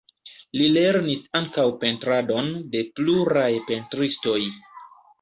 [0.59, 4.39] Li lernis ankaŭ pentradon de pluraj pentristoj.